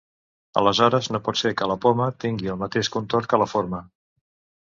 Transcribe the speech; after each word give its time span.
Aleshores, 0.61 1.09
no 1.15 1.21
pot 1.27 1.39
ser 1.41 1.51
que 1.59 1.67
la 1.73 1.75
poma 1.83 2.07
tingui 2.25 2.51
el 2.55 2.59
mateix 2.63 2.91
contorn 2.97 3.29
que 3.35 3.41
la 3.45 3.49
forma. 3.53 3.85